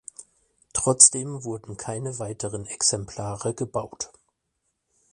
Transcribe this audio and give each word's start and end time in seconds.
Trotzdem 0.73 1.43
wurden 1.43 1.77
keine 1.77 2.17
weiteren 2.17 2.65
Exemplare 2.65 3.53
gebaut. 3.53 4.11